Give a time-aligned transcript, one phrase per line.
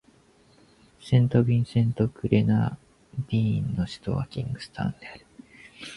[0.99, 2.75] セントビンセント・グレナ
[3.29, 5.27] ディーンの首都はキングスタウンである